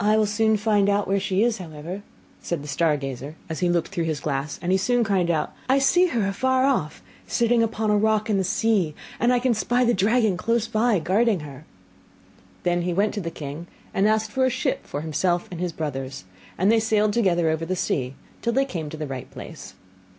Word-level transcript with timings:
'I 0.00 0.16
will 0.16 0.24
soon 0.26 0.56
find 0.56 0.88
out 0.88 1.06
where 1.06 1.20
she 1.20 1.42
is, 1.42 1.58
however,' 1.58 2.00
said 2.40 2.64
the 2.64 2.68
star 2.68 2.96
gazer, 2.96 3.36
as 3.50 3.60
he 3.60 3.68
looked 3.68 3.88
through 3.88 4.04
his 4.04 4.18
glass; 4.18 4.58
and 4.62 4.72
he 4.72 4.78
soon 4.78 5.04
cried 5.04 5.28
out, 5.30 5.54
'I 5.68 5.78
see 5.80 6.06
her 6.06 6.26
afar 6.26 6.64
off, 6.64 7.02
sitting 7.26 7.62
upon 7.62 7.90
a 7.90 7.96
rock 7.98 8.30
in 8.30 8.38
the 8.38 8.44
sea, 8.44 8.94
and 9.20 9.30
I 9.30 9.38
can 9.38 9.52
spy 9.52 9.84
the 9.84 9.92
dragon 9.92 10.38
close 10.38 10.66
by, 10.66 10.98
guarding 11.00 11.40
her.' 11.40 11.66
Then 12.62 12.80
he 12.80 12.94
went 12.94 13.12
to 13.12 13.20
the 13.20 13.30
king, 13.30 13.66
and 13.92 14.08
asked 14.08 14.30
for 14.30 14.46
a 14.46 14.48
ship 14.48 14.86
for 14.86 15.02
himself 15.02 15.46
and 15.50 15.60
his 15.60 15.72
brothers; 15.72 16.24
and 16.56 16.72
they 16.72 16.80
sailed 16.80 17.12
together 17.12 17.50
over 17.50 17.66
the 17.66 17.76
sea, 17.76 18.14
till 18.40 18.54
they 18.54 18.64
came 18.64 18.88
to 18.88 18.96
the 18.96 19.06
right 19.06 19.30
place. 19.30 19.74